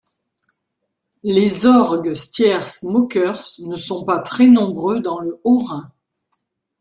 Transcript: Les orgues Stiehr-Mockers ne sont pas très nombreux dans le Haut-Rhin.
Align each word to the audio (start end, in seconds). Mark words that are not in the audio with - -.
Les 1.21 1.67
orgues 1.67 2.15
Stiehr-Mockers 2.15 3.59
ne 3.63 3.75
sont 3.77 4.03
pas 4.03 4.17
très 4.17 4.47
nombreux 4.47 4.99
dans 4.99 5.19
le 5.19 5.39
Haut-Rhin. 5.43 5.91